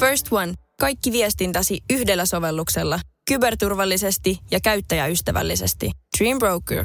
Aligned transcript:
First 0.00 0.32
One. 0.32 0.54
Kaikki 0.80 1.12
viestintäsi 1.12 1.80
yhdellä 1.90 2.26
sovelluksella. 2.26 3.00
Kyberturvallisesti 3.28 4.38
ja 4.50 4.60
käyttäjäystävällisesti. 4.60 5.90
Dream 6.18 6.38
Broker. 6.38 6.84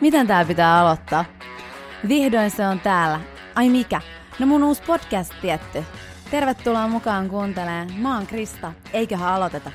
Miten 0.00 0.26
tää 0.26 0.44
pitää 0.44 0.80
aloittaa? 0.80 1.24
Vihdoin 2.08 2.50
se 2.50 2.66
on 2.66 2.80
täällä. 2.80 3.20
Ai 3.54 3.68
mikä? 3.68 4.00
No 4.38 4.46
mun 4.46 4.64
uusi 4.64 4.82
podcast 4.82 5.32
tietty. 5.40 5.84
Tervetuloa 6.30 6.88
mukaan 6.88 7.28
kuuntelemaan. 7.28 7.92
Mä 7.98 8.16
oon 8.16 8.26
Krista. 8.26 8.72
Eiköhän 8.92 9.28
aloiteta. 9.28 9.72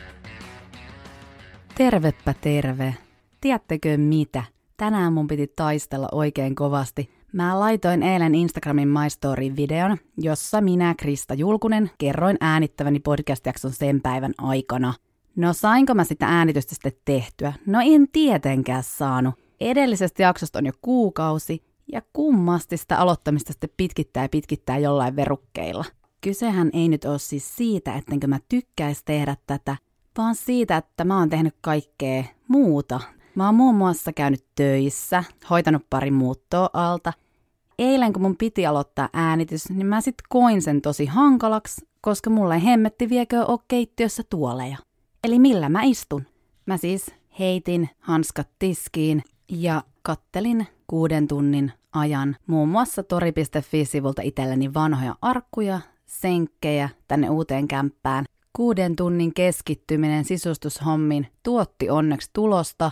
Tervepä 1.75 2.33
terve. 2.41 2.95
Tiedättekö 3.41 3.97
mitä? 3.97 4.43
Tänään 4.77 5.13
mun 5.13 5.27
piti 5.27 5.47
taistella 5.55 6.07
oikein 6.11 6.55
kovasti. 6.55 7.09
Mä 7.33 7.59
laitoin 7.59 8.03
eilen 8.03 8.35
Instagramin 8.35 8.87
My 8.87 9.09
Story 9.09 9.55
videon, 9.55 9.97
jossa 10.17 10.61
minä, 10.61 10.95
Krista 10.97 11.33
Julkunen, 11.33 11.91
kerroin 11.97 12.37
äänittäväni 12.41 12.99
podcast-jakson 12.99 13.71
sen 13.71 14.01
päivän 14.01 14.33
aikana. 14.37 14.93
No 15.35 15.53
sainko 15.53 15.93
mä 15.93 16.03
sitä 16.03 16.25
äänitystä 16.27 16.75
sitten 16.75 16.91
tehtyä? 17.05 17.53
No 17.65 17.79
en 17.83 18.07
tietenkään 18.11 18.83
saanut. 18.83 19.35
Edellisestä 19.59 20.23
jaksosta 20.23 20.59
on 20.59 20.65
jo 20.65 20.71
kuukausi, 20.81 21.63
ja 21.91 22.01
kummasti 22.13 22.77
sitä 22.77 22.97
aloittamista 22.97 23.53
sitten 23.53 23.69
pitkittää 23.77 24.23
ja 24.23 24.29
pitkittää 24.29 24.77
jollain 24.77 25.15
verukkeilla. 25.15 25.85
Kysehän 26.21 26.69
ei 26.73 26.89
nyt 26.89 27.05
ole 27.05 27.19
siis 27.19 27.55
siitä, 27.55 27.95
ettenkö 27.95 28.27
mä 28.27 28.39
tykkäisi 28.49 29.01
tehdä 29.05 29.35
tätä, 29.47 29.77
vaan 30.17 30.35
siitä, 30.35 30.77
että 30.77 31.03
mä 31.05 31.19
oon 31.19 31.29
tehnyt 31.29 31.55
kaikkea 31.61 32.23
muuta. 32.47 32.99
Mä 33.35 33.45
oon 33.45 33.55
muun 33.55 33.75
muassa 33.75 34.13
käynyt 34.13 34.45
töissä, 34.55 35.23
hoitanut 35.49 35.85
pari 35.89 36.11
muuttoa 36.11 36.69
alta. 36.73 37.13
Eilen 37.79 38.13
kun 38.13 38.21
mun 38.21 38.37
piti 38.37 38.65
aloittaa 38.65 39.09
äänitys, 39.13 39.69
niin 39.69 39.87
mä 39.87 40.01
sit 40.01 40.15
koin 40.29 40.61
sen 40.61 40.81
tosi 40.81 41.05
hankalaksi, 41.05 41.87
koska 42.01 42.29
mulle 42.29 42.63
hemmetti 42.63 43.09
viekö 43.09 43.45
ole 43.45 43.59
keittiössä 43.67 44.23
tuoleja. 44.29 44.77
Eli 45.23 45.39
millä 45.39 45.69
mä 45.69 45.83
istun? 45.83 46.25
Mä 46.65 46.77
siis 46.77 47.05
heitin 47.39 47.89
hanskat 47.99 48.47
tiskiin 48.59 49.23
ja 49.49 49.83
kattelin 50.01 50.67
kuuden 50.87 51.27
tunnin 51.27 51.71
ajan 51.93 52.35
muun 52.47 52.69
muassa 52.69 53.03
tori.fi-sivulta 53.03 54.21
itselleni 54.21 54.73
vanhoja 54.73 55.15
arkkuja, 55.21 55.79
senkkejä 56.05 56.89
tänne 57.07 57.29
uuteen 57.29 57.67
kämppään. 57.67 58.25
Kuuden 58.53 58.95
tunnin 58.95 59.33
keskittyminen 59.33 60.25
sisustushommiin 60.25 61.27
tuotti 61.43 61.89
onneksi 61.89 62.29
tulosta, 62.33 62.91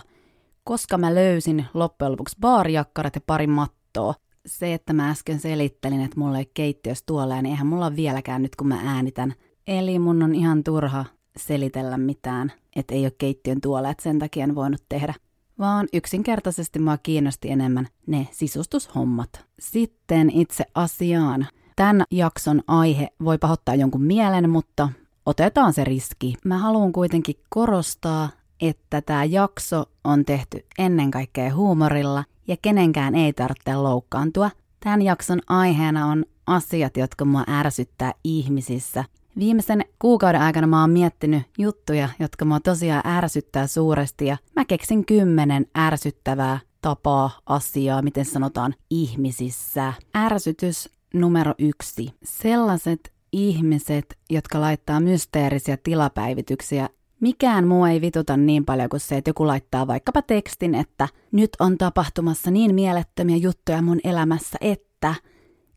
koska 0.70 0.98
mä 0.98 1.14
löysin 1.14 1.66
loppujen 1.74 2.12
lopuksi 2.12 2.36
baarijakkarat 2.40 3.14
ja 3.14 3.20
pari 3.26 3.46
mattoa. 3.46 4.14
Se, 4.46 4.74
että 4.74 4.92
mä 4.92 5.10
äsken 5.10 5.40
selittelin, 5.40 6.00
että 6.00 6.20
mulla 6.20 6.38
ei 6.38 6.50
keittiössä 6.54 7.04
tuolla, 7.06 7.42
niin 7.42 7.46
eihän 7.46 7.66
mulla 7.66 7.96
vieläkään 7.96 8.42
nyt, 8.42 8.56
kun 8.56 8.68
mä 8.68 8.80
äänitän. 8.84 9.34
Eli 9.66 9.98
mun 9.98 10.22
on 10.22 10.34
ihan 10.34 10.64
turha 10.64 11.04
selitellä 11.36 11.98
mitään, 11.98 12.52
että 12.76 12.94
ei 12.94 13.04
ole 13.04 13.12
keittiön 13.18 13.60
tuolla, 13.60 13.90
että 13.90 14.02
sen 14.02 14.18
takia 14.18 14.44
en 14.44 14.54
voinut 14.54 14.82
tehdä 14.88 15.14
vaan 15.58 15.88
yksinkertaisesti 15.92 16.78
mua 16.78 16.98
kiinnosti 16.98 17.50
enemmän 17.50 17.88
ne 18.06 18.28
sisustushommat. 18.30 19.44
Sitten 19.60 20.30
itse 20.30 20.64
asiaan. 20.74 21.46
Tämän 21.76 22.04
jakson 22.10 22.62
aihe 22.66 23.08
voi 23.24 23.38
pahoittaa 23.38 23.74
jonkun 23.74 24.02
mielen, 24.02 24.50
mutta 24.50 24.88
otetaan 25.26 25.72
se 25.72 25.84
riski. 25.84 26.34
Mä 26.44 26.58
haluan 26.58 26.92
kuitenkin 26.92 27.36
korostaa, 27.48 28.28
että 28.60 29.02
tämä 29.02 29.24
jakso 29.24 29.84
on 30.04 30.24
tehty 30.24 30.66
ennen 30.78 31.10
kaikkea 31.10 31.54
huumorilla 31.54 32.24
ja 32.48 32.56
kenenkään 32.62 33.14
ei 33.14 33.32
tarvitse 33.32 33.74
loukkaantua. 33.74 34.50
Tämän 34.80 35.02
jakson 35.02 35.40
aiheena 35.48 36.06
on 36.06 36.24
asiat, 36.46 36.96
jotka 36.96 37.24
mua 37.24 37.44
ärsyttää 37.48 38.12
ihmisissä 38.24 39.04
Viimeisen 39.38 39.84
kuukauden 39.98 40.40
aikana 40.40 40.66
mä 40.66 40.80
oon 40.80 40.90
miettinyt 40.90 41.42
juttuja, 41.58 42.08
jotka 42.18 42.44
mua 42.44 42.60
tosiaan 42.60 43.06
ärsyttää 43.06 43.66
suuresti 43.66 44.26
ja 44.26 44.36
mä 44.56 44.64
keksin 44.64 45.06
kymmenen 45.06 45.66
ärsyttävää 45.78 46.58
tapaa, 46.82 47.30
asiaa, 47.46 48.02
miten 48.02 48.24
sanotaan, 48.24 48.74
ihmisissä. 48.90 49.92
Ärsytys 50.16 50.88
numero 51.14 51.54
yksi. 51.58 52.14
Sellaiset 52.22 53.12
ihmiset, 53.32 54.18
jotka 54.30 54.60
laittaa 54.60 55.00
mysteerisiä 55.00 55.76
tilapäivityksiä 55.76 56.88
Mikään 57.20 57.66
muu 57.66 57.84
ei 57.84 58.00
vituta 58.00 58.36
niin 58.36 58.64
paljon 58.64 58.88
kuin 58.88 59.00
se, 59.00 59.16
että 59.16 59.28
joku 59.30 59.46
laittaa 59.46 59.86
vaikkapa 59.86 60.22
tekstin, 60.22 60.74
että 60.74 61.08
nyt 61.32 61.50
on 61.60 61.78
tapahtumassa 61.78 62.50
niin 62.50 62.74
mielettömiä 62.74 63.36
juttuja 63.36 63.82
mun 63.82 64.00
elämässä, 64.04 64.58
että 64.60 65.14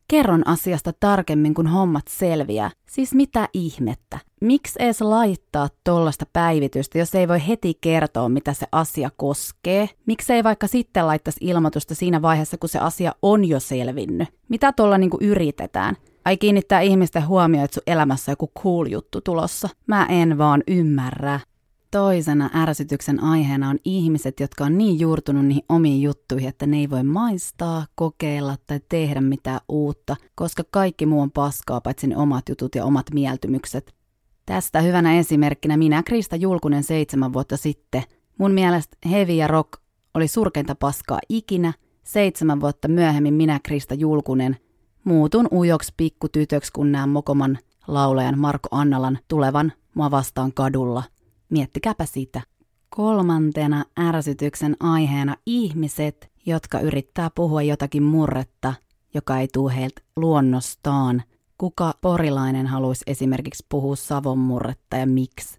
Kerron 0.08 0.48
asiasta 0.48 0.92
tarkemmin, 1.00 1.54
kun 1.54 1.66
hommat 1.66 2.08
selviää. 2.08 2.70
Siis 2.88 3.14
mitä 3.14 3.48
ihmettä? 3.52 4.18
Miksi 4.40 4.78
edes 4.82 5.00
laittaa 5.00 5.68
tollasta 5.84 6.26
päivitystä, 6.32 6.98
jos 6.98 7.14
ei 7.14 7.28
voi 7.28 7.46
heti 7.48 7.74
kertoa, 7.80 8.28
mitä 8.28 8.52
se 8.52 8.66
asia 8.72 9.10
koskee? 9.16 9.88
Miksi 10.06 10.32
ei 10.32 10.44
vaikka 10.44 10.66
sitten 10.66 11.06
laittaisi 11.06 11.38
ilmoitusta 11.40 11.94
siinä 11.94 12.22
vaiheessa, 12.22 12.58
kun 12.58 12.68
se 12.68 12.78
asia 12.78 13.12
on 13.22 13.44
jo 13.44 13.60
selvinnyt? 13.60 14.28
Mitä 14.48 14.72
tuolla 14.72 14.98
niinku 14.98 15.18
yritetään? 15.20 15.96
Ai 16.24 16.36
kiinnittää 16.36 16.80
ihmisten 16.80 17.26
huomioon, 17.26 17.64
että 17.64 17.74
sun 17.74 17.82
elämässä 17.86 18.30
on 18.30 18.32
joku 18.32 18.50
cool 18.62 18.86
juttu 18.86 19.20
tulossa. 19.20 19.68
Mä 19.86 20.06
en 20.06 20.38
vaan 20.38 20.62
ymmärrä. 20.68 21.40
Toisena 21.90 22.50
ärsytyksen 22.54 23.22
aiheena 23.22 23.68
on 23.68 23.78
ihmiset, 23.84 24.40
jotka 24.40 24.64
on 24.64 24.78
niin 24.78 25.00
juurtunut 25.00 25.46
niihin 25.46 25.64
omiin 25.68 26.02
juttuihin, 26.02 26.48
että 26.48 26.66
ne 26.66 26.76
ei 26.76 26.90
voi 26.90 27.02
maistaa, 27.02 27.86
kokeilla 27.94 28.56
tai 28.66 28.80
tehdä 28.88 29.20
mitään 29.20 29.60
uutta, 29.68 30.16
koska 30.34 30.62
kaikki 30.70 31.06
muu 31.06 31.20
on 31.20 31.30
paskaa 31.30 31.80
paitsi 31.80 32.06
ne 32.06 32.16
omat 32.16 32.48
jutut 32.48 32.74
ja 32.74 32.84
omat 32.84 33.06
mieltymykset. 33.14 33.94
Tästä 34.46 34.80
hyvänä 34.80 35.18
esimerkkinä 35.18 35.76
minä 35.76 36.02
Krista 36.02 36.36
Julkunen 36.36 36.82
seitsemän 36.82 37.32
vuotta 37.32 37.56
sitten. 37.56 38.02
Mun 38.38 38.52
mielestä 38.52 38.96
heavy 39.10 39.32
ja 39.32 39.46
rock 39.46 39.72
oli 40.14 40.28
surkeinta 40.28 40.74
paskaa 40.74 41.18
ikinä. 41.28 41.72
Seitsemän 42.04 42.60
vuotta 42.60 42.88
myöhemmin 42.88 43.34
minä 43.34 43.60
Krista 43.62 43.94
Julkunen 43.94 44.56
muutun 45.04 45.48
ujoksi 45.52 45.92
pikkutytöksi, 45.96 46.72
kun 46.72 46.92
näen 46.92 47.08
Mokoman 47.08 47.58
laulajan 47.86 48.38
Marko 48.38 48.68
Annalan 48.70 49.18
tulevan 49.28 49.72
mua 49.94 50.10
vastaan 50.10 50.52
kadulla– 50.52 51.02
Miettikääpä 51.54 52.06
sitä. 52.06 52.40
Kolmantena 52.88 53.84
ärsytyksen 54.00 54.76
aiheena 54.80 55.36
ihmiset, 55.46 56.30
jotka 56.46 56.80
yrittää 56.80 57.30
puhua 57.34 57.62
jotakin 57.62 58.02
murretta, 58.02 58.74
joka 59.14 59.38
ei 59.38 59.48
tule 59.52 59.76
heiltä 59.76 60.02
luonnostaan. 60.16 61.22
Kuka 61.58 61.94
porilainen 62.00 62.66
haluaisi 62.66 63.04
esimerkiksi 63.06 63.66
puhua 63.68 63.96
Savon 63.96 64.38
murretta 64.38 64.96
ja 64.96 65.06
miksi? 65.06 65.58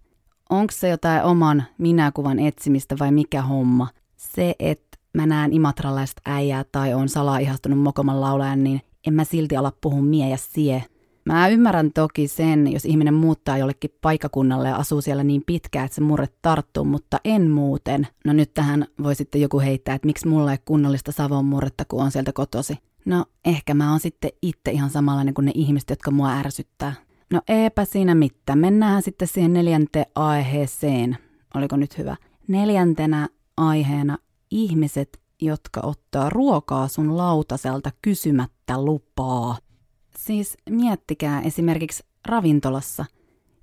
Onko 0.50 0.72
se 0.72 0.88
jotain 0.88 1.22
oman 1.22 1.64
minäkuvan 1.78 2.38
etsimistä 2.38 2.96
vai 2.98 3.12
mikä 3.12 3.42
homma? 3.42 3.88
Se, 4.16 4.54
että 4.58 4.98
mä 5.14 5.26
näen 5.26 5.52
imatralaista 5.52 6.22
äijää 6.24 6.64
tai 6.72 6.94
on 6.94 7.08
salaa 7.08 7.38
ihastunut 7.38 7.78
mokoman 7.78 8.20
laulajan, 8.20 8.64
niin 8.64 8.80
en 9.06 9.14
mä 9.14 9.24
silti 9.24 9.56
ala 9.56 9.72
puhua 9.80 10.02
mie 10.02 10.28
ja 10.28 10.36
sie, 10.36 10.84
Mä 11.26 11.48
ymmärrän 11.48 11.92
toki 11.92 12.28
sen, 12.28 12.72
jos 12.72 12.84
ihminen 12.84 13.14
muuttaa 13.14 13.58
jollekin 13.58 13.90
paikakunnalle 14.00 14.68
ja 14.68 14.76
asuu 14.76 15.00
siellä 15.00 15.24
niin 15.24 15.42
pitkään, 15.46 15.84
että 15.84 15.94
se 15.94 16.00
murre 16.00 16.26
tarttuu, 16.42 16.84
mutta 16.84 17.20
en 17.24 17.50
muuten. 17.50 18.06
No 18.24 18.32
nyt 18.32 18.54
tähän 18.54 18.86
voi 19.02 19.14
sitten 19.14 19.40
joku 19.40 19.60
heittää, 19.60 19.94
että 19.94 20.06
miksi 20.06 20.28
mulla 20.28 20.52
ei 20.52 20.58
kunnollista 20.64 21.12
Savon 21.12 21.44
murretta, 21.44 21.84
kun 21.84 22.02
on 22.02 22.10
sieltä 22.10 22.32
kotosi. 22.32 22.78
No 23.04 23.24
ehkä 23.44 23.74
mä 23.74 23.90
oon 23.90 24.00
sitten 24.00 24.30
itse 24.42 24.70
ihan 24.70 24.90
samanlainen 24.90 25.34
kuin 25.34 25.44
ne 25.44 25.52
ihmiset, 25.54 25.90
jotka 25.90 26.10
mua 26.10 26.32
ärsyttää. 26.32 26.94
No 27.32 27.40
eipä 27.48 27.84
siinä 27.84 28.14
mitään. 28.14 28.58
Mennään 28.58 29.02
sitten 29.02 29.28
siihen 29.28 29.52
neljänteen 29.52 30.06
aiheeseen. 30.14 31.18
Oliko 31.54 31.76
nyt 31.76 31.98
hyvä? 31.98 32.16
Neljäntenä 32.48 33.28
aiheena 33.56 34.18
ihmiset, 34.50 35.20
jotka 35.42 35.80
ottaa 35.84 36.30
ruokaa 36.30 36.88
sun 36.88 37.16
lautaselta 37.16 37.90
kysymättä 38.02 38.55
lupaa. 38.76 39.58
Siis 40.16 40.56
miettikää 40.70 41.40
esimerkiksi 41.40 42.04
ravintolassa. 42.26 43.04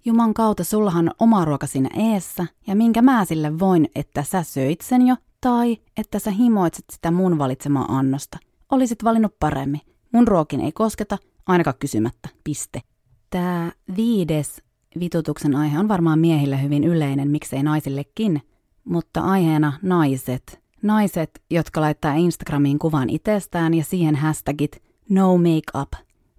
Juman 0.05 0.33
kautta 0.33 0.63
sullahan 0.63 1.07
on 1.09 1.13
oma 1.19 1.45
ruoka 1.45 1.67
siinä 1.67 1.89
eessä, 2.13 2.45
ja 2.67 2.75
minkä 2.75 3.01
mä 3.01 3.25
sille 3.25 3.59
voin, 3.59 3.89
että 3.95 4.23
sä 4.23 4.43
söit 4.43 4.81
sen 4.81 5.07
jo, 5.07 5.15
tai 5.41 5.77
että 5.97 6.19
sä 6.19 6.31
himoitset 6.31 6.85
sitä 6.91 7.11
mun 7.11 7.37
valitsemaa 7.37 7.97
annosta. 7.97 8.37
Olisit 8.71 9.03
valinnut 9.03 9.39
paremmin. 9.39 9.81
Mun 10.11 10.27
ruokin 10.27 10.59
ei 10.59 10.71
kosketa, 10.71 11.17
ainakaan 11.47 11.75
kysymättä. 11.79 12.29
Piste. 12.43 12.81
Tää 13.29 13.71
viides 13.95 14.63
vitutuksen 14.99 15.55
aihe 15.55 15.79
on 15.79 15.87
varmaan 15.87 16.19
miehille 16.19 16.61
hyvin 16.61 16.83
yleinen, 16.83 17.29
miksei 17.31 17.63
naisillekin, 17.63 18.41
mutta 18.83 19.21
aiheena 19.21 19.73
naiset. 19.81 20.63
Naiset, 20.81 21.41
jotka 21.49 21.81
laittaa 21.81 22.13
Instagramiin 22.13 22.79
kuvan 22.79 23.09
itsestään 23.09 23.73
ja 23.73 23.83
siihen 23.83 24.15
hashtagit 24.15 24.83
no 25.09 25.37
makeup 25.37 25.91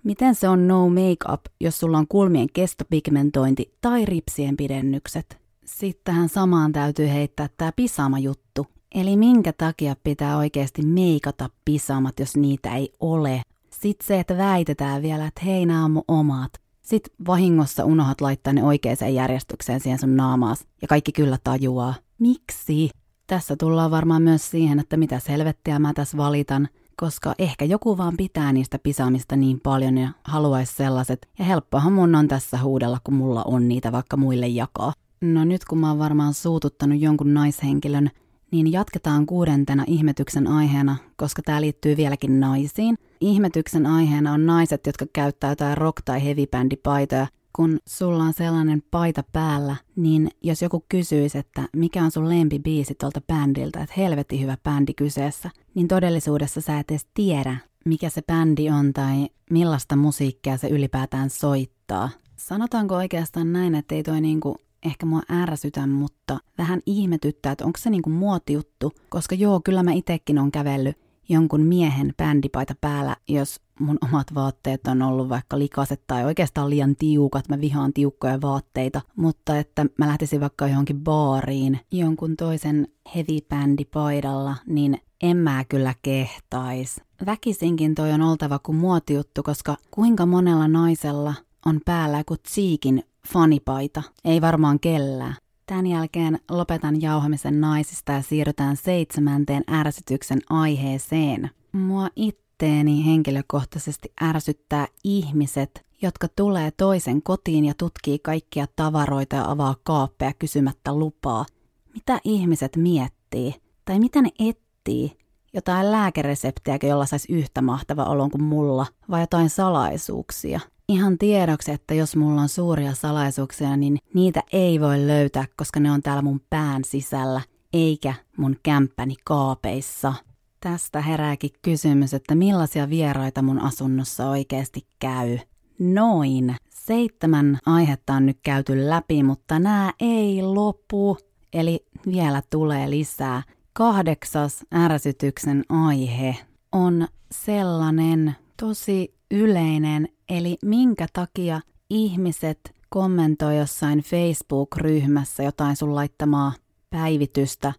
Miten 0.04 0.34
se 0.34 0.48
on 0.48 0.68
no 0.68 0.88
makeup, 0.88 1.40
jos 1.60 1.78
sulla 1.78 1.98
on 1.98 2.08
kulmien 2.08 2.48
kestopigmentointi 2.52 3.74
tai 3.80 4.04
ripsien 4.04 4.56
pidennykset? 4.56 5.38
Sitten 5.64 6.04
tähän 6.04 6.28
samaan 6.28 6.72
täytyy 6.72 7.08
heittää 7.08 7.48
tämä 7.56 7.72
pisaama 7.76 8.18
juttu. 8.18 8.66
Eli 8.94 9.16
minkä 9.16 9.52
takia 9.52 9.96
pitää 10.04 10.36
oikeasti 10.36 10.82
meikata 10.82 11.50
pisamat, 11.64 12.20
jos 12.20 12.36
niitä 12.36 12.76
ei 12.76 12.92
ole? 13.00 13.42
Sitten 13.70 14.06
se, 14.06 14.20
että 14.20 14.36
väitetään 14.36 15.02
vielä, 15.02 15.26
että 15.26 15.40
hei, 15.44 15.66
nämä 15.66 15.84
on 15.84 15.90
mun 15.90 16.04
omat. 16.08 16.52
Sitten 16.82 17.14
vahingossa 17.26 17.84
unohat 17.84 18.20
laittaa 18.20 18.52
ne 18.52 18.64
oikeaan 18.64 19.14
järjestykseen 19.14 19.80
siihen 19.80 19.98
sun 19.98 20.16
naamaas. 20.16 20.66
Ja 20.82 20.88
kaikki 20.88 21.12
kyllä 21.12 21.38
tajuaa. 21.44 21.94
Miksi? 22.18 22.90
Tässä 23.26 23.56
tullaan 23.56 23.90
varmaan 23.90 24.22
myös 24.22 24.50
siihen, 24.50 24.78
että 24.78 24.96
mitä 24.96 25.18
selvettiä 25.18 25.78
mä 25.78 25.92
tässä 25.94 26.16
valitan, 26.16 26.68
koska 26.96 27.34
ehkä 27.38 27.64
joku 27.64 27.98
vaan 27.98 28.16
pitää 28.16 28.52
niistä 28.52 28.78
pisaamista 28.78 29.36
niin 29.36 29.60
paljon 29.60 29.98
ja 29.98 30.08
haluaisi 30.24 30.74
sellaiset. 30.74 31.28
Ja 31.38 31.44
helppohan 31.44 31.92
mun 31.92 32.14
on 32.14 32.28
tässä 32.28 32.58
huudella, 32.58 32.98
kun 33.04 33.14
mulla 33.14 33.42
on 33.42 33.68
niitä 33.68 33.92
vaikka 33.92 34.16
muille 34.16 34.48
jakaa. 34.48 34.92
No 35.20 35.44
nyt 35.44 35.64
kun 35.64 35.78
mä 35.78 35.88
oon 35.88 35.98
varmaan 35.98 36.34
suututtanut 36.34 37.00
jonkun 37.00 37.34
naishenkilön, 37.34 38.10
niin 38.50 38.72
jatketaan 38.72 39.26
kuudentena 39.26 39.84
ihmetyksen 39.86 40.46
aiheena, 40.46 40.96
koska 41.16 41.42
tämä 41.42 41.60
liittyy 41.60 41.96
vieläkin 41.96 42.40
naisiin. 42.40 42.96
Ihmetyksen 43.20 43.86
aiheena 43.86 44.32
on 44.32 44.46
naiset, 44.46 44.86
jotka 44.86 45.06
käyttää 45.12 45.50
jotain 45.50 45.78
rock- 45.78 46.02
tai 46.04 46.24
heavy-bändipaitoja. 46.24 47.26
Kun 47.56 47.78
sulla 47.88 48.22
on 48.24 48.32
sellainen 48.32 48.82
paita 48.90 49.24
päällä, 49.32 49.76
niin 49.96 50.30
jos 50.42 50.62
joku 50.62 50.84
kysyisi, 50.88 51.38
että 51.38 51.68
mikä 51.76 52.04
on 52.04 52.10
sun 52.10 52.28
lempibiisi 52.28 52.94
tuolta 52.94 53.20
bändiltä, 53.20 53.82
että 53.82 53.94
helvetti 53.96 54.40
hyvä 54.40 54.56
bändi 54.64 54.94
kyseessä, 54.94 55.50
niin 55.74 55.88
todellisuudessa 55.88 56.60
sä 56.60 56.78
et 56.78 56.90
edes 56.90 57.06
tiedä, 57.14 57.56
mikä 57.84 58.08
se 58.08 58.22
bändi 58.22 58.70
on 58.70 58.92
tai 58.92 59.28
millaista 59.50 59.96
musiikkia 59.96 60.56
se 60.56 60.68
ylipäätään 60.68 61.30
soittaa. 61.30 62.10
Sanotaanko 62.36 62.94
oikeastaan 62.94 63.52
näin, 63.52 63.74
että 63.74 63.94
ei 63.94 64.02
toi 64.02 64.20
niinku 64.20 64.56
ehkä 64.84 65.06
mua 65.06 65.22
ärsytä, 65.30 65.86
mutta 65.86 66.38
vähän 66.58 66.80
ihmetyttää, 66.86 67.52
että 67.52 67.64
onko 67.64 67.78
se 67.78 67.90
niinku 67.90 68.10
muotijuttu, 68.10 68.92
koska 69.08 69.34
joo, 69.34 69.60
kyllä 69.64 69.82
mä 69.82 69.92
itekin 69.92 70.38
on 70.38 70.52
kävellyt 70.52 71.03
jonkun 71.28 71.60
miehen 71.60 72.14
bändipaita 72.16 72.74
päällä, 72.80 73.16
jos 73.28 73.60
mun 73.80 73.98
omat 74.02 74.34
vaatteet 74.34 74.86
on 74.86 75.02
ollut 75.02 75.28
vaikka 75.28 75.58
likaset 75.58 76.02
tai 76.06 76.24
oikeastaan 76.24 76.70
liian 76.70 76.96
tiukat, 76.96 77.48
mä 77.48 77.60
vihaan 77.60 77.92
tiukkoja 77.92 78.40
vaatteita, 78.40 79.00
mutta 79.16 79.58
että 79.58 79.86
mä 79.98 80.06
lähtisin 80.06 80.40
vaikka 80.40 80.68
johonkin 80.68 81.00
baariin 81.00 81.80
jonkun 81.92 82.36
toisen 82.36 82.88
heavy 83.14 83.38
bändipaidalla, 83.48 84.56
niin 84.66 84.98
en 85.22 85.36
mä 85.36 85.64
kyllä 85.68 85.94
kehtais. 86.02 87.00
Väkisinkin 87.26 87.94
toi 87.94 88.12
on 88.12 88.22
oltava 88.22 88.58
kuin 88.58 88.76
muotijuttu, 88.76 89.42
koska 89.42 89.76
kuinka 89.90 90.26
monella 90.26 90.68
naisella 90.68 91.34
on 91.66 91.80
päällä 91.84 92.18
joku 92.18 92.36
Tsiikin 92.36 93.02
fanipaita. 93.28 94.02
Ei 94.24 94.40
varmaan 94.40 94.80
kellään. 94.80 95.36
Tämän 95.66 95.86
jälkeen 95.86 96.38
lopetan 96.50 97.02
jauhamisen 97.02 97.60
naisista 97.60 98.12
ja 98.12 98.22
siirrytään 98.22 98.76
seitsemänteen 98.76 99.64
ärsytyksen 99.70 100.38
aiheeseen. 100.50 101.50
Mua 101.72 102.08
itteeni 102.16 103.06
henkilökohtaisesti 103.06 104.12
ärsyttää 104.22 104.86
ihmiset, 105.04 105.86
jotka 106.02 106.28
tulee 106.36 106.70
toisen 106.70 107.22
kotiin 107.22 107.64
ja 107.64 107.74
tutkii 107.78 108.18
kaikkia 108.18 108.66
tavaroita 108.76 109.36
ja 109.36 109.50
avaa 109.50 109.74
kaappeja 109.82 110.32
kysymättä 110.38 110.94
lupaa. 110.94 111.46
Mitä 111.94 112.20
ihmiset 112.24 112.76
miettii? 112.76 113.54
Tai 113.84 113.98
mitä 113.98 114.22
ne 114.22 114.30
etsii? 114.38 115.18
Jotain 115.52 115.92
lääkereseptiäkö, 115.92 116.86
jolla 116.86 117.06
saisi 117.06 117.32
yhtä 117.32 117.62
mahtava 117.62 118.04
olon 118.04 118.30
kuin 118.30 118.44
mulla, 118.44 118.86
vai 119.10 119.20
jotain 119.20 119.50
salaisuuksia? 119.50 120.60
Ihan 120.88 121.18
tiedoksi, 121.18 121.72
että 121.72 121.94
jos 121.94 122.16
mulla 122.16 122.40
on 122.40 122.48
suuria 122.48 122.94
salaisuuksia, 122.94 123.76
niin 123.76 123.98
niitä 124.14 124.42
ei 124.52 124.80
voi 124.80 125.06
löytää, 125.06 125.44
koska 125.56 125.80
ne 125.80 125.90
on 125.90 126.02
täällä 126.02 126.22
mun 126.22 126.40
pään 126.50 126.84
sisällä, 126.84 127.40
eikä 127.72 128.14
mun 128.36 128.56
kämppäni 128.62 129.14
kaapeissa. 129.24 130.14
Tästä 130.60 131.00
herääkin 131.00 131.50
kysymys, 131.62 132.14
että 132.14 132.34
millaisia 132.34 132.90
vieraita 132.90 133.42
mun 133.42 133.60
asunnossa 133.60 134.28
oikeasti 134.28 134.86
käy. 134.98 135.38
Noin. 135.78 136.56
Seitsemän 136.70 137.58
aihetta 137.66 138.12
on 138.12 138.26
nyt 138.26 138.38
käyty 138.42 138.88
läpi, 138.88 139.22
mutta 139.22 139.58
nämä 139.58 139.92
ei 140.00 140.42
lopu. 140.42 141.18
Eli 141.52 141.86
vielä 142.06 142.42
tulee 142.50 142.90
lisää. 142.90 143.42
Kahdeksas 143.72 144.64
ärsytyksen 144.74 145.64
aihe 145.68 146.36
on 146.72 147.08
sellainen 147.30 148.36
tosi 148.60 149.14
yleinen, 149.30 150.08
eli 150.28 150.56
minkä 150.62 151.06
takia 151.12 151.60
ihmiset 151.90 152.74
kommentoi 152.88 153.58
jossain 153.58 153.98
Facebook-ryhmässä 153.98 155.42
jotain 155.42 155.76
sun 155.76 155.94
laittamaa 155.94 156.52
päivitystä, 156.90 157.72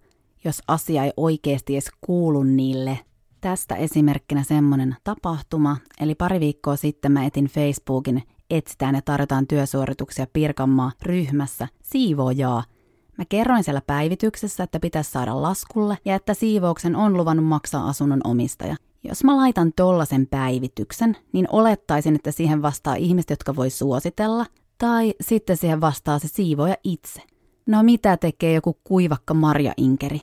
jos 0.43 0.61
asia 0.67 1.03
ei 1.03 1.11
oikeasti 1.17 1.73
edes 1.73 1.91
kuulu 2.01 2.43
niille. 2.43 2.99
Tästä 3.41 3.75
esimerkkinä 3.75 4.43
semmonen 4.43 4.95
tapahtuma, 5.03 5.77
eli 5.99 6.15
pari 6.15 6.39
viikkoa 6.39 6.75
sitten 6.75 7.11
mä 7.11 7.25
etin 7.25 7.45
Facebookin 7.45 8.23
etsitään 8.49 8.95
ja 8.95 9.01
tarjotaan 9.01 9.47
työsuorituksia 9.47 10.27
Pirkanmaa 10.33 10.91
ryhmässä 11.01 11.67
siivoojaa. 11.83 12.63
Mä 13.17 13.25
kerroin 13.29 13.63
siellä 13.63 13.81
päivityksessä, 13.87 14.63
että 14.63 14.79
pitäisi 14.79 15.11
saada 15.11 15.41
laskulle 15.41 15.97
ja 16.05 16.15
että 16.15 16.33
siivouksen 16.33 16.95
on 16.95 17.17
luvannut 17.17 17.45
maksaa 17.45 17.87
asunnon 17.87 18.21
omistaja. 18.23 18.75
Jos 19.07 19.23
mä 19.23 19.37
laitan 19.37 19.73
tollasen 19.75 20.27
päivityksen, 20.27 21.17
niin 21.33 21.47
olettaisin, 21.51 22.15
että 22.15 22.31
siihen 22.31 22.61
vastaa 22.61 22.95
ihmiset, 22.95 23.29
jotka 23.29 23.55
voi 23.55 23.69
suositella, 23.69 24.45
tai 24.77 25.13
sitten 25.21 25.57
siihen 25.57 25.81
vastaa 25.81 26.19
se 26.19 26.27
siivoja 26.27 26.75
itse. 26.83 27.21
No 27.65 27.83
mitä 27.83 28.17
tekee 28.17 28.53
joku 28.53 28.77
kuivakka 28.83 29.33
Marja 29.33 29.73
Inkeri? 29.77 30.19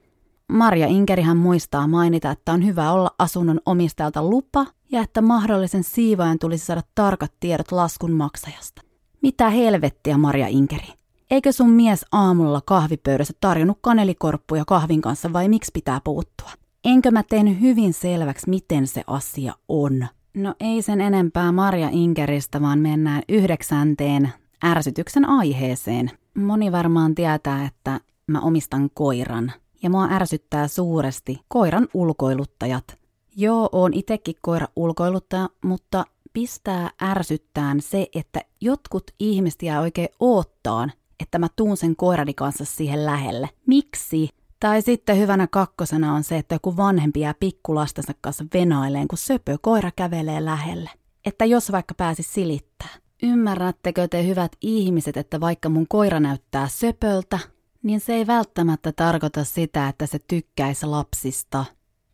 Marja 0.48 0.86
Inkerihän 0.86 1.36
muistaa 1.36 1.86
mainita, 1.86 2.30
että 2.30 2.52
on 2.52 2.66
hyvä 2.66 2.92
olla 2.92 3.10
asunnon 3.18 3.60
omistajalta 3.66 4.22
lupa 4.24 4.66
ja 4.92 5.02
että 5.02 5.22
mahdollisen 5.22 5.84
siivoajan 5.84 6.38
tulisi 6.38 6.66
saada 6.66 6.82
tarkat 6.94 7.32
tiedot 7.40 7.72
laskun 7.72 8.12
maksajasta. 8.12 8.82
Mitä 9.22 9.50
helvettiä, 9.50 10.18
Marja 10.18 10.48
Inkeri? 10.48 10.88
Eikö 11.30 11.52
sun 11.52 11.70
mies 11.70 12.06
aamulla 12.12 12.60
kahvipöydässä 12.66 13.34
tarjonnut 13.40 13.78
kanelikorppuja 13.80 14.64
kahvin 14.64 15.00
kanssa 15.00 15.32
vai 15.32 15.48
miksi 15.48 15.70
pitää 15.74 16.00
puuttua? 16.04 16.50
Enkö 16.84 17.10
mä 17.10 17.22
teen 17.22 17.60
hyvin 17.60 17.92
selväksi, 17.92 18.50
miten 18.50 18.86
se 18.86 19.02
asia 19.06 19.54
on? 19.68 20.06
No 20.34 20.54
ei 20.60 20.82
sen 20.82 21.00
enempää 21.00 21.52
Marja 21.52 21.88
Inkeristä, 21.92 22.60
vaan 22.60 22.78
mennään 22.78 23.22
yhdeksänteen 23.28 24.32
ärsytyksen 24.64 25.28
aiheeseen. 25.28 26.10
Moni 26.34 26.72
varmaan 26.72 27.14
tietää, 27.14 27.64
että 27.64 28.00
mä 28.26 28.40
omistan 28.40 28.90
koiran. 28.94 29.52
Ja 29.82 29.90
mua 29.90 30.08
ärsyttää 30.10 30.68
suuresti 30.68 31.40
koiran 31.48 31.88
ulkoiluttajat. 31.94 32.98
Joo, 33.36 33.68
oon 33.72 33.94
itekin 33.94 34.36
koira 34.40 34.66
ulkoiluttaja, 34.76 35.48
mutta 35.64 36.04
pistää 36.32 36.90
ärsyttään 37.02 37.80
se, 37.80 38.06
että 38.14 38.40
jotkut 38.60 39.04
ihmiset 39.18 39.62
jää 39.62 39.80
oikein 39.80 40.08
oottaan, 40.20 40.92
että 41.20 41.38
mä 41.38 41.46
tuun 41.56 41.76
sen 41.76 41.96
koirani 41.96 42.34
kanssa 42.34 42.64
siihen 42.64 43.06
lähelle. 43.06 43.48
Miksi? 43.66 44.28
Tai 44.62 44.82
sitten 44.82 45.18
hyvänä 45.18 45.46
kakkosena 45.46 46.14
on 46.14 46.24
se, 46.24 46.38
että 46.38 46.54
joku 46.54 46.76
vanhempi 46.76 47.20
jää 47.20 47.34
pikkulastensa 47.40 48.12
kanssa 48.20 48.44
venaileen, 48.54 49.08
kun 49.08 49.18
söpö 49.18 49.58
koira 49.60 49.90
kävelee 49.96 50.44
lähelle. 50.44 50.90
Että 51.26 51.44
jos 51.44 51.72
vaikka 51.72 51.94
pääsi 51.94 52.22
silittää. 52.22 52.88
Ymmärrättekö 53.22 54.08
te 54.08 54.26
hyvät 54.26 54.52
ihmiset, 54.60 55.16
että 55.16 55.40
vaikka 55.40 55.68
mun 55.68 55.88
koira 55.88 56.20
näyttää 56.20 56.68
söpöltä, 56.68 57.38
niin 57.82 58.00
se 58.00 58.14
ei 58.14 58.26
välttämättä 58.26 58.92
tarkoita 58.92 59.44
sitä, 59.44 59.88
että 59.88 60.06
se 60.06 60.18
tykkäisi 60.28 60.86
lapsista. 60.86 61.64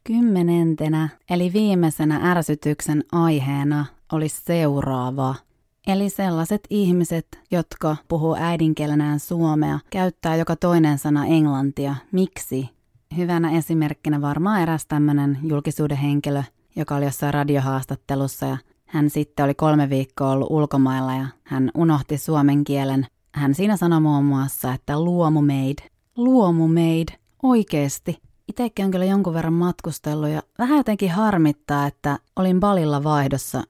Kymmenentenä, 0.05 1.09
eli 1.31 1.53
viimeisenä 1.53 2.31
ärsytyksen 2.31 3.05
aiheena 3.13 3.87
olisi 4.13 4.43
seuraava– 4.45 5.35
Eli 5.89 6.11
sellaiset 6.11 6.61
ihmiset, 6.71 7.27
jotka 7.51 7.97
puhuu 8.09 8.37
äidinkielenään 8.39 9.21
suomea, 9.21 9.79
käyttää 9.91 10.37
joka 10.37 10.57
toinen 10.57 10.99
sana 10.99 11.27
englantia. 11.27 11.95
Miksi? 12.13 12.69
Hyvänä 13.17 13.51
esimerkkinä 13.51 14.21
varmaan 14.21 14.63
eräs 14.63 14.87
tämmöinen 14.87 15.39
julkisuuden 15.43 15.97
henkilö, 15.97 16.43
joka 16.77 16.97
oli 16.97 17.05
jossain 17.05 17.35
radiohaastattelussa 17.35 18.47
ja 18.47 18.57
hän 18.87 19.11
sitten 19.11 19.45
oli 19.45 19.55
kolme 19.55 19.91
viikkoa 19.91 20.31
ollut 20.31 20.51
ulkomailla 20.51 21.15
ja 21.15 21.27
hän 21.45 21.71
unohti 21.75 22.19
suomen 22.19 22.65
kielen. 22.65 23.07
Hän 23.35 23.55
siinä 23.55 23.77
sanoi 23.77 24.01
muun 24.01 24.25
muassa, 24.25 24.73
että 24.73 25.01
luomumeid. 25.01 25.79
Luomumeid. 26.17 27.09
Oikeesti. 27.43 28.19
Itekin 28.49 28.85
on 28.85 28.91
kyllä 28.91 29.05
jonkun 29.05 29.35
verran 29.35 29.53
matkustellut 29.53 30.29
ja 30.29 30.43
vähän 30.59 30.77
jotenkin 30.77 31.11
harmittaa, 31.11 31.87
että 31.87 32.19
olin 32.37 32.61
Balilla 32.61 33.05
vaihdossa 33.05 33.63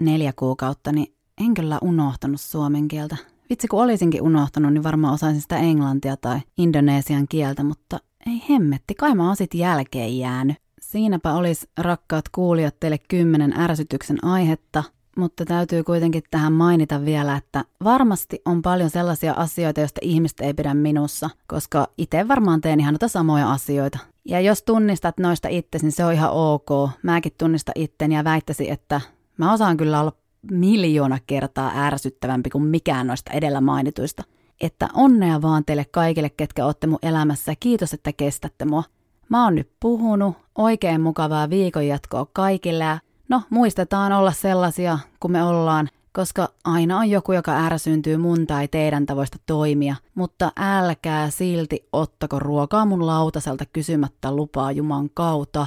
neljä 0.00 0.32
kuukautta, 0.36 0.92
niin 0.92 1.14
en 1.44 1.54
kyllä 1.54 1.78
unohtanut 1.82 2.40
suomen 2.40 2.88
kieltä. 2.88 3.16
Vitsi 3.50 3.68
kun 3.68 3.82
olisinkin 3.82 4.22
unohtanut, 4.22 4.72
niin 4.72 4.82
varmaan 4.82 5.14
osaisin 5.14 5.40
sitä 5.40 5.56
englantia 5.56 6.16
tai 6.16 6.40
indonesian 6.56 7.28
kieltä, 7.28 7.64
mutta 7.64 7.98
ei 8.26 8.42
hemmetti, 8.50 8.94
kai 8.94 9.14
mä 9.14 9.34
sit 9.34 9.54
jälkeen 9.54 10.18
jäänyt. 10.18 10.56
Siinäpä 10.80 11.34
olisi 11.34 11.68
rakkaat 11.78 12.28
kuulijat 12.28 12.80
teille 12.80 12.98
kymmenen 12.98 13.60
ärsytyksen 13.60 14.24
aihetta, 14.24 14.84
mutta 15.16 15.44
täytyy 15.44 15.82
kuitenkin 15.82 16.22
tähän 16.30 16.52
mainita 16.52 17.04
vielä, 17.04 17.36
että 17.36 17.64
varmasti 17.84 18.42
on 18.44 18.62
paljon 18.62 18.90
sellaisia 18.90 19.32
asioita, 19.32 19.80
joista 19.80 20.00
ihmiset 20.02 20.40
ei 20.40 20.54
pidä 20.54 20.74
minussa, 20.74 21.30
koska 21.46 21.88
itse 21.98 22.28
varmaan 22.28 22.60
teen 22.60 22.80
ihan 22.80 22.94
noita 22.94 23.08
samoja 23.08 23.52
asioita. 23.52 23.98
Ja 24.24 24.40
jos 24.40 24.62
tunnistat 24.62 25.18
noista 25.18 25.48
itsesi, 25.48 25.84
niin 25.84 25.92
se 25.92 26.04
on 26.04 26.12
ihan 26.12 26.30
ok. 26.30 26.90
Mäkin 27.02 27.32
tunnistan 27.38 27.72
itteni 27.76 28.14
ja 28.14 28.24
väittäisin, 28.24 28.72
että 28.72 29.00
mä 29.36 29.52
osaan 29.52 29.76
kyllä 29.76 30.00
olla 30.00 30.12
miljoona 30.50 31.18
kertaa 31.26 31.72
ärsyttävämpi 31.76 32.50
kuin 32.50 32.64
mikään 32.64 33.06
noista 33.06 33.32
edellä 33.32 33.60
mainituista. 33.60 34.22
Että 34.60 34.88
onnea 34.94 35.42
vaan 35.42 35.64
teille 35.64 35.84
kaikille, 35.84 36.30
ketkä 36.30 36.66
olette 36.66 36.86
mun 36.86 36.98
elämässä. 37.02 37.54
Kiitos, 37.60 37.94
että 37.94 38.12
kestätte 38.12 38.64
mua. 38.64 38.82
Mä 39.28 39.44
oon 39.44 39.54
nyt 39.54 39.70
puhunut. 39.80 40.36
Oikein 40.58 41.00
mukavaa 41.00 41.50
viikonjatkoa 41.50 42.26
kaikille. 42.32 42.84
Ja 42.84 42.98
no, 43.28 43.42
muistetaan 43.50 44.12
olla 44.12 44.32
sellaisia, 44.32 44.98
kun 45.20 45.32
me 45.32 45.44
ollaan– 45.44 45.88
koska 46.12 46.48
aina 46.64 46.98
on 46.98 47.10
joku, 47.10 47.32
joka 47.32 47.52
ärsyntyy 47.66 48.16
mun 48.16 48.46
tai 48.46 48.68
teidän 48.68 49.06
tavoista 49.06 49.38
toimia, 49.46 49.96
mutta 50.14 50.52
älkää 50.56 51.30
silti 51.30 51.88
ottako 51.92 52.38
ruokaa 52.38 52.84
mun 52.84 53.06
lautaselta 53.06 53.64
kysymättä 53.66 54.36
lupaa 54.36 54.72
Juman 54.72 55.10
kautta. 55.14 55.66